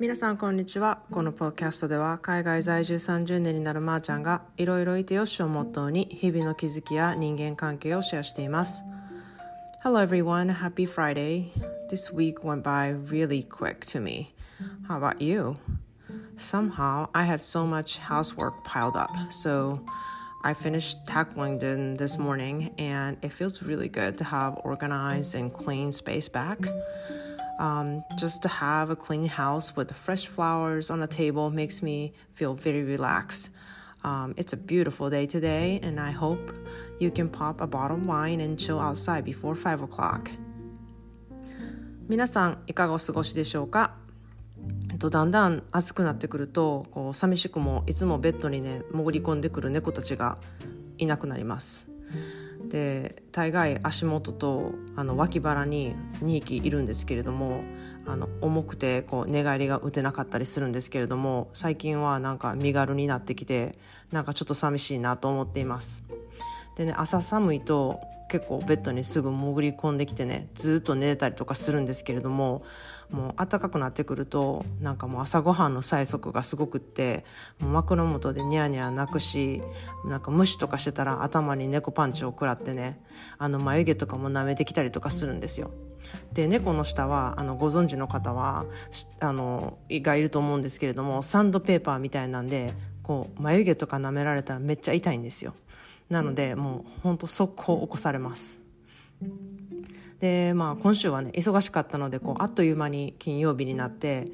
[0.00, 8.84] 皆さんこんにちはこのポッドキャストでは海外在住30年になるまーちゃんがいろいろいてよしをモットーに日々の気づきや人間関係をシェアしています
[9.82, 11.50] Hello everyone, happy Friday
[11.90, 14.32] This week went by really quick to me
[14.86, 15.56] How about you?
[16.36, 19.80] Somehow I had so much housework piled up so
[20.44, 25.52] I finished tackling them this morning and it feels really good to have organized and
[25.52, 26.60] clean space back
[27.58, 32.12] Um, just to have a clean house with fresh flowers on the table makes me
[32.34, 33.50] feel very relaxed.
[34.04, 36.52] Um, it's a beautiful day today, and I hope
[37.00, 40.30] you can pop a bottle of wine and chill outside before 5 o'clock.
[42.08, 43.92] 皆さん、いかがお過ごしでしょうか
[44.90, 50.38] えっとだんだん暑くなってくるとこう寂しくもいつもベッドにね潜り込んでくる猫たちが
[50.96, 51.88] いなくなります
[52.68, 57.62] で大概足元とあの脇腹に2匹いるんですけれども
[58.06, 63.78] あの重くてこう寝返りが打てなかったりするんですけれども最近はなんか身軽になってきて
[64.12, 66.04] なんかちょっと寂しいなと思っています
[66.78, 72.62] でね朝寒いと結構ベッドにすぐ潜り込んできてねずっと寝てたりとかするんですけれども
[73.10, 77.24] もう暖かくなってくるとなんかもう朝ごはんの催促がすごくって
[77.58, 79.62] もう枕元でニヤニヤ泣くし
[80.04, 83.02] なんか無視とかしてたら頭に猫パンチを食らってね
[83.38, 85.72] あの眉毛とかも舐めてきたりとかするんですよ。
[86.32, 88.66] で猫の下はあのご存知の方は
[89.20, 95.54] あのがいると思うんですけれどもサンドペーパーみたいなんでこう眉毛とか舐められたらめっちゃ痛いんですよ。
[96.08, 98.60] なのでもうほんと速攻起こされます。
[100.20, 104.26] でまあ今週はね忙しかったのでこうあっという間に金曜日になって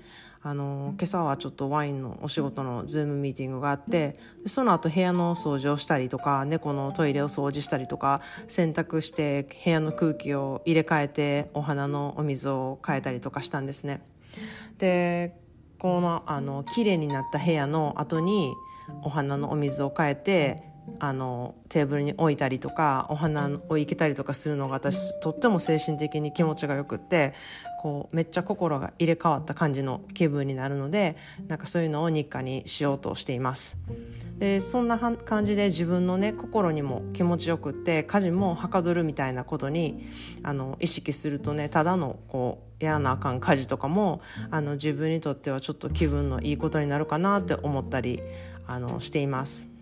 [0.46, 4.14] あの今朝はちょっとワインのお仕事のズームミーティングがあって
[4.44, 14.02] その後部屋の掃除をしたりとか猫のトイレを掃除したりとか洗濯して部屋の空気を入れ替えてお花のお水を変えたりとかしたんですね。
[14.76, 15.34] で
[15.78, 18.52] このあの綺麗になった部屋の後に
[19.02, 27.32] お花のお水を変えてあのテーブルに置いたりとかお花を生けたりとかするのが私とっても精神的に気持ちがよくって
[27.80, 31.16] こうめっちゃ心が入れ替わった感じの気分になるので
[31.48, 33.76] なんかそういうのを日課にしようとしています。
[34.38, 40.06] でそんな感じで自分のね心にも気持ちよくって家事もはかどるみたいなことに
[40.42, 48.20] あの意識するとねただのこうやらなあかん家事とかもあの自分にとってはちょっと気分のいいことになるかなって思ったり
[48.66, 49.73] あのしています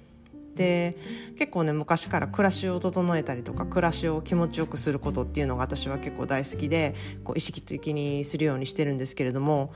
[0.54, 0.96] で
[1.36, 9.72] 結構ね昔から暮らしを整えたりとか暮らしを気持ちよくすることっていうのが私は結構大好きでこう意識的にするようにしてるんですけれども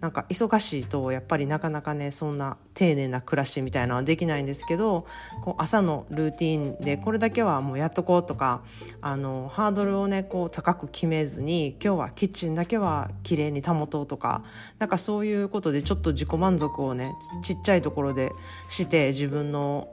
[0.00, 5.06] なんか忙しいとやっぱりなかなかねそんな丁寧な暮らしみたいなのはできないんですけど
[5.42, 8.62] こう朝のルーティンでこれだけはもうやっとこうとか
[9.00, 14.44] あのハードルをねこう高く決めずに今日はキッチンだけは綺麗に保とうとか
[14.78, 17.12] なんかそういうことでちょっと自己満足をね
[17.42, 18.30] ちっちゃいところで
[18.68, 19.88] して自分の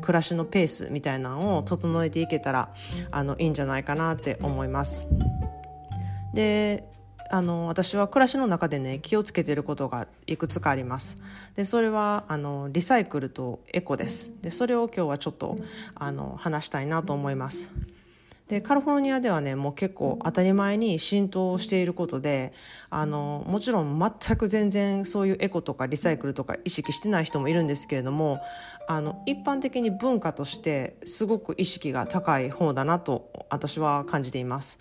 [0.00, 2.74] 暮らしのペースみたいなのを整えていけたら
[3.10, 5.06] あのいいんじゃないかなって思います。
[6.34, 6.84] で
[7.30, 11.18] あの私は暮らしの中でね気をつけてることがいくつかあります。
[11.56, 14.32] でそれはあのリサイクルとエコです。
[14.40, 15.56] でそれを今日はちょっと
[15.94, 17.70] あの話したいなと思います。
[18.48, 22.52] でカリフォルニアではねもう結構当たり前に浸透していることで
[22.88, 28.40] あのもちろん全く全然そういうエコとかリサイクルとか意識してない人もいるんですけれども
[28.88, 34.78] あの一般的に文化としてすごく意識が高い方だなと私は感じています。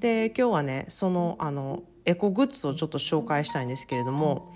[0.00, 4.52] で今日はねそのあのエコグッズをちょっと紹介したいんですけれども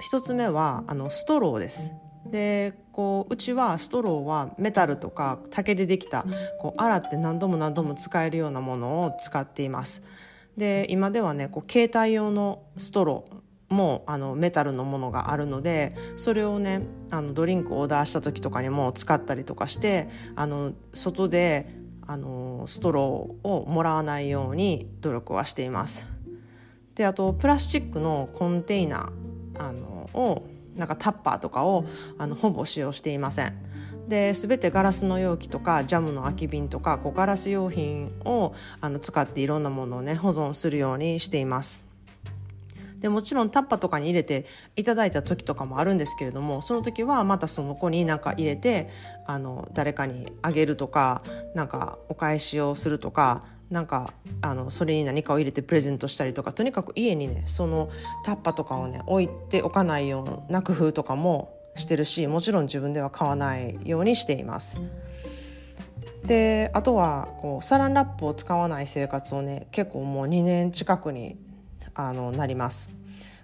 [0.00, 1.92] 一つ目はあのストローです。
[2.30, 6.24] でこううちはストローはメタルとか竹でできた
[6.58, 10.02] こう洗って何度も何度も使えるようなものを使っています
[10.56, 21.68] で今ではねこう携帯用のストローもあのメタルのものがあるのでそれをねあのドリンクをオーダーした時とかにも使ったりとかしてあの外で
[22.06, 26.04] あのストローをもらわないように努力はしています。
[26.96, 30.42] であとプラスチックのコンテイナーあのを
[30.80, 31.84] なんかタッパーとかを
[32.18, 33.52] あのほぼ使用していません。
[34.08, 41.80] で全てガラスの容器とかジャムの空き瓶とかこうガラス用品をあの使っていろんなものをね保存するようにしています。
[42.98, 44.44] でもちろんタッパとかに入れて
[44.76, 48.90] いただいた時とかもあるんですけれどもその時はまたその子に何か入れて
[49.26, 51.22] あの誰かにあげるとか
[51.54, 54.12] なんかお返しをするとかなんか
[54.42, 57.88] あのそれに何かを入れてプレゼントしたりとかとにかく家にねその
[58.24, 64.78] タッパとかをね置いておかないような工夫とかもしてるしもちろん自分では買わないようにしています。
[66.24, 71.38] であとはこうサランラップを使わない生活をね結構もう2年近くに
[71.94, 72.90] あのなります。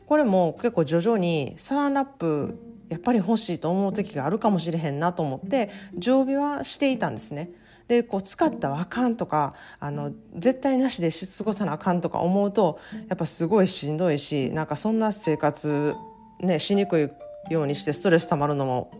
[0.06, 2.58] これも結構徐々にサランラップ
[2.88, 7.50] やっぱり欲しいと思う時があるかもしれへんなと思って常備はしていたんですね。
[7.88, 15.94] でこう使ったらあかんとかあの絶対なしで過ごさなあかんとか思うとやっぱすごいしんどいしなんかそんな生活、
[16.40, 17.00] ね、しにく
[17.48, 18.90] いようにしてストレスたまるのも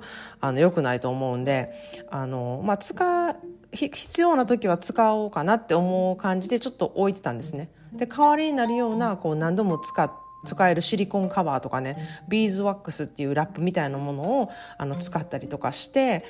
[0.40, 1.72] あの良くないと思うんで
[2.10, 3.36] あの、まあ、使
[3.72, 7.70] 必要な時は使おうかなって思う感じでちょっと置いてたんですね。
[7.92, 11.96] で代わりになるようなこう何度も使って使えるシリコンカバーとかね
[12.28, 16.24] ビーズワックスっていうラップみたいなものをあの使ったりとかして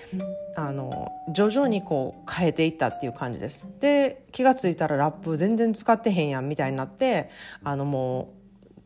[0.56, 3.66] あの徐々にこう変えていったっていう感じです。
[3.80, 7.30] で気が付いたらラップ全然使ってへんやんみたいになって
[7.62, 8.36] あのもう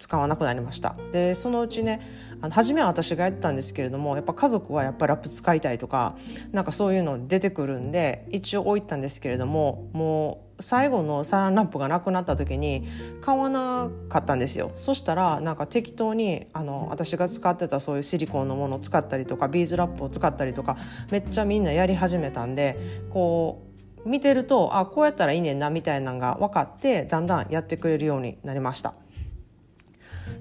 [0.00, 2.00] 使わなくなりましたでそのうちね
[2.40, 6.17] あの初めは私がやったんですけれどもやっぱ家族はやっぱラップ使いたいとか
[6.52, 12.87] なんかそういうの出てくるんで一応置いたんですけれどももう最後のサランラップがなくなった時に
[13.21, 20.77] 買わなかったんですよそしたらなんか適当にあの私が使ってたそういうシリコンのものを使ったりとかビーズラップを使ったりとか
[21.11, 22.79] めっちゃみんなやり始めたんで
[23.11, 23.62] こ
[24.05, 28.95] う見てるとあこうやったらいいねんなみたいなのが分かってだんだんやってくれるようになりました。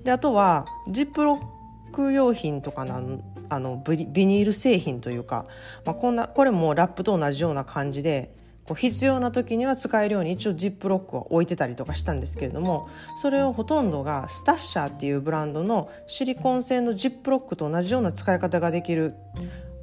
[0.03, 5.45] であとはジップロック用品とかなんあのビニール製品というか、
[5.83, 8.33] まあ、こんなこれもラップと同じような感じで
[8.69, 12.87] こう必要な時には使えるように一応ジップロックを置いてたりとかしたんですけれども
[13.17, 19.15] それをほとんどがスタッシャーっていうブランドのシリコン製のジップロックと同じような使い方ができる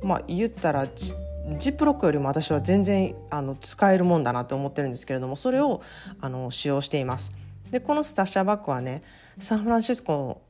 [0.04, 1.14] まあ言ったらジ
[1.70, 5.82] ップロックよりも私は全然あの使えるもんだなと思ってるんですけれどもそれを
[6.20, 7.32] あの使用しています。
[7.72, 9.00] でこのスタッシャーバッグはね
[9.40, 10.42] サンフランシスコ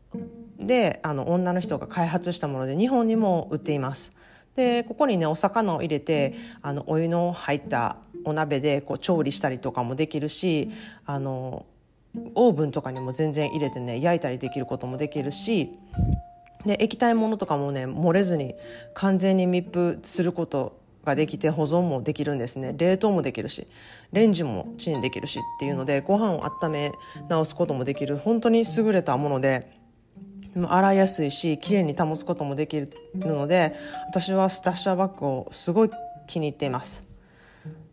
[0.59, 4.13] であの女の人が開発したもので日本にも売っています。
[4.57, 10.71] でここにねお魚を入れてあのお湯の入ったお鍋でこう調理したりとかもできるし
[11.05, 11.67] あの
[12.35, 15.71] オーブンとかにも全然入れてね焼いたりできることもできるし
[16.65, 18.55] で液体ものとかもね漏れずに
[18.95, 22.75] 完全に密封することができて保存もできるんですね。
[22.77, 23.69] 冷凍もできるし
[24.13, 26.93] レンジもチンできるしっていうのでご飯を温め
[27.29, 29.71] 直すこともできる本当に優れたもので
[30.57, 33.75] 洗いやすいし綺麗に保つこともできるので
[34.09, 35.91] 私はスタッシャーバッグをすごい
[36.27, 37.07] 気に入っています。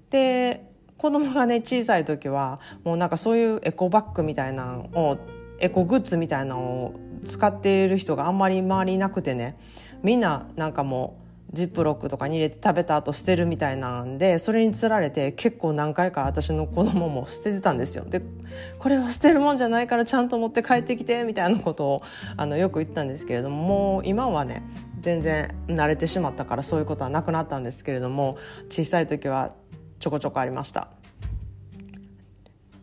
[0.10, 0.63] で
[0.98, 5.18] 子供がね小さい時はもうなんかそういうエコバッグみたいなのを
[5.60, 6.95] エコグッズみたいなのを
[7.25, 9.57] 使っている人があんまり周りいなくてね
[10.01, 11.23] みんななんかもう
[11.53, 18.05] ジップロックとかに入れて食べた後捨てるみたいなんでそれにつられて結構何回か私の子供も捨ててたんですよ。
[18.05, 18.21] で
[18.79, 22.01] これは捨てるもんじゃないからちゃんと持って帰ってきてみたいなことを
[22.38, 24.63] あのよく言ったんですけれどももう今はね
[25.00, 28.38] 全然慣れてしまったからそういうことはなくなったんですけれども
[28.69, 29.53] 小さい時は
[30.00, 31.02] ちょこちょこありました。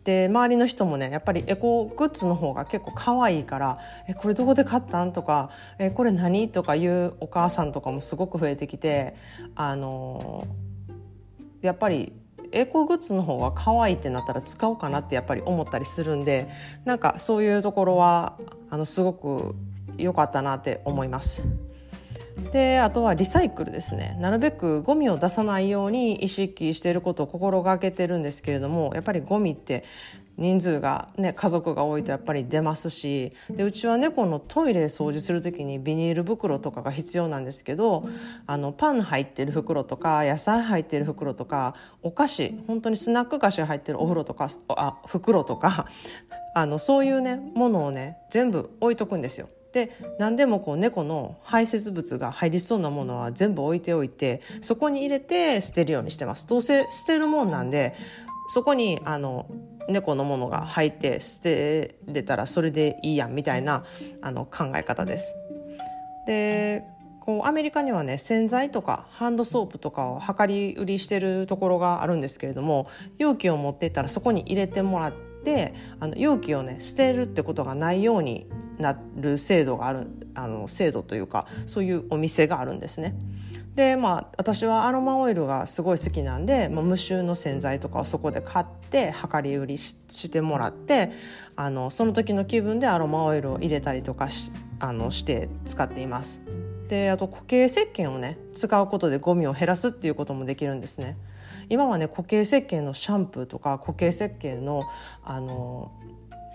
[0.05, 9.15] で周りの人もねやっぱりエコグッズの方が結構可愛いから「えこれどこで買ったん?」とか「えこれ何?」とかいうお母さんとかもすごく増えてきて
[9.55, 10.47] あの
[11.61, 12.13] やっぱり
[12.53, 16.49] エコグッズの方が可愛いってなったら使おうかなってやっぱり思ったりするんで
[16.85, 18.39] なんかそういうところは
[18.71, 19.55] あのすごく
[19.97, 21.45] 良かったなって思います。
[22.53, 29.85] であとはリサイクルですねなるべくゴミを出さないように意識していることを心がけてるんですけれどもやっぱりゴミって
[30.37, 38.03] 人数が、ね、家族が多いとやっぱり出ますしでうちは猫のトイレ掃除する時にビニール袋とかが必要なんですけど
[38.47, 45.87] あのパン入ってる袋とか野菜入ってる袋とかお菓子本当にスナック菓子入ってるお風呂とかあ袋とか
[46.55, 49.49] あのそういうねものをね全部置いとくんですよ。
[49.73, 57.95] で何でもこう猫の排泄物が入りそうなものは全部置いておいてそこに入れて捨てるようにしてますどうせ捨てるもんなんで
[58.49, 59.47] そこにあの
[59.89, 63.85] 猫のものが入って捨てれたらそれでいいやんみたいな
[64.23, 65.35] あの考え方です。
[66.27, 66.85] で
[67.21, 75.13] こうアメリカにはね洗剤とかハンドソープとかを量り売りしてるところがあるんですけれども容器を持っていったらそこに入れてもらっ
[75.45, 78.49] てあの容器をね捨てるってことがないように
[78.81, 83.15] なる制度があるあの制度というかそういうお店があるんですね。
[83.75, 91.13] でまあ私はアロマオイルがすごい好きなんで、まあ、無臭の洗剤とかをそこで買って量り売りしてもらって
[91.57, 96.41] あのその時の気分でアロマオイルを入れたりとかしあのして使っています。
[96.89, 101.17] であと固形石鹸をね使うことでゴミを減らすっていうこともできるんですね。
[101.69, 104.85] 今はね固形石鹸のシャンプーとか固形石鹸の
[105.23, 105.93] あの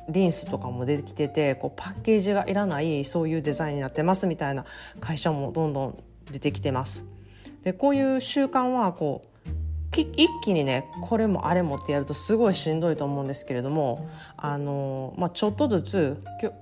[0.10, 4.66] リンスとかも出てきててこうパッケージがいらないそういうデザインになってますみたいな
[5.00, 7.04] 会社もどんどん出てきてます。
[7.64, 9.36] でこういう習慣はこう
[10.02, 16.18] 一気にねこれもあれもってやるとすごいしんどいと思うんですけれどもあの、まあ、ちょっとずつ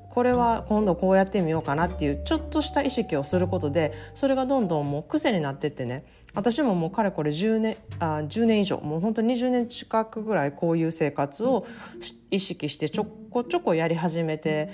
[0.10, 11.66] これは今度こうやってみようかなっていうちょっとした意識をすることでそれがどんどんもう癖になってってね私ももうかれこれ10年あ10年以上もう本当に20年近くぐらいこういう生活を
[12.32, 14.70] 意識してちょこちょこやり始めて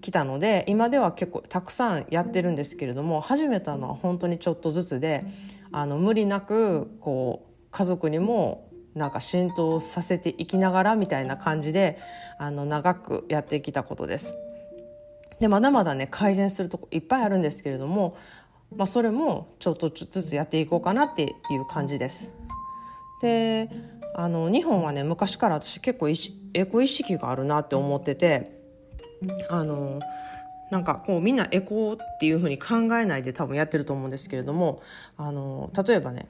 [0.00, 5.24] きたので今では結構たくさんやってるんですけれども始めたのは本当にちょっとずつで
[5.72, 11.98] あの無理なくこう家族にもなんか浸透させていきながらみたいな感じで
[12.38, 14.34] あの長くやってきたことです。
[15.38, 18.16] でまだまだね改善するとこいっぱいあるんですけれども
[18.76, 22.30] まあ、それもちょっとずつやっていこうかなっていう感じです。
[23.20, 23.68] で
[24.14, 26.08] あの日本はね昔から私結構
[26.54, 28.60] エコ意識があるなって思ってて
[29.48, 30.00] あの
[30.70, 34.82] なんかこうみんなエコっていうふうに考えないで多分やってると思うんですけれども
[35.16, 36.28] あの例えばね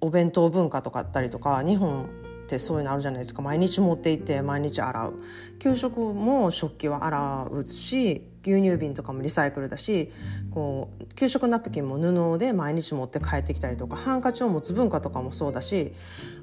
[0.00, 2.08] お弁当文化とかあったりとか日本
[2.46, 5.14] ってそういうのあるじゃないですか毎日持っていて毎日洗う
[5.58, 10.12] 給食も食器は洗うし牛乳瓶とかもリサイクルだし
[10.52, 15.92] こう給食ナプキンも布で毎日持って帰ってきたりとかハンカチを持つ文化とかもそうだし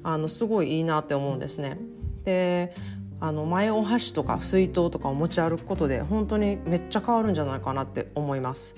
[0.02, 1.78] あのすごいいいなって思うんですね。
[2.24, 2.74] で
[3.20, 8.74] あの前お箸とか水筒とかを持ち歩くことで本当にめっちゃ変わるんじゃないかなって思います。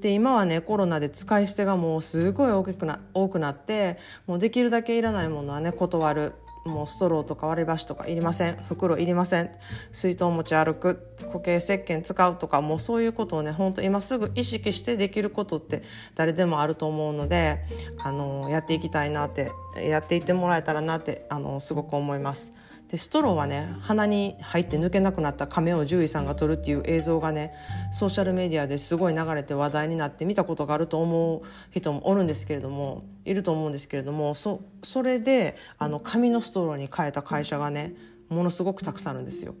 [0.00, 6.32] で今はねコロナで使い捨てがもうすごい大きくな多くなってもうできるだけいらないものはね断る。
[6.64, 8.56] もうストローとか割り箸とかいりません。
[8.68, 9.50] 袋いりません。
[9.90, 11.14] 水筒持ち歩く。
[11.28, 15.82] 固形石鹸使うとかもうそういうことをね本当今すぐ意識してできることって
[16.14, 17.62] 誰でもあると思うので
[18.02, 22.52] あのやっていきたいなってやっていってもらえたらなってあのすごく思います。
[22.90, 27.52] でストローはね鼻に入って抜けなくなった亀を獣医さんが撮るっていう映像がね
[27.92, 37.94] ソーシャルメディアですごい流れて話題になって見たことがあると思う人もおるんですけれどもいると思うんですけれどもそそれであの紙のストローに変えた会社がね
[38.30, 39.54] ものすごくたくさんあるんですよ。